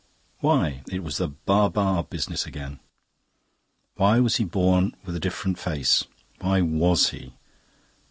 Why? 0.39 0.81
It 0.91 1.03
was 1.03 1.17
the 1.17 1.27
baa 1.27 1.69
baa 1.69 2.01
business 2.01 2.47
again. 2.47 2.79
Why 3.97 4.19
was 4.19 4.37
he 4.37 4.45
born 4.45 4.95
with 5.05 5.15
a 5.15 5.19
different 5.19 5.59
face? 5.59 6.05
Why 6.39 6.59
WAS 6.61 7.09
he? 7.11 7.35